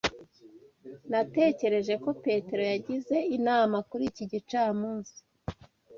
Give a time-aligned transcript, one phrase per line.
[1.11, 5.17] Natekereje ko Petero yagize inama kuri iki gicamunsi.